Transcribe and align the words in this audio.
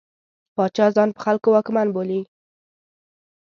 پاچا 0.55 0.85
ځان 0.95 1.09
په 1.15 1.19
خلکو 1.25 1.47
واکمن 1.51 1.87
بولي. 1.95 2.21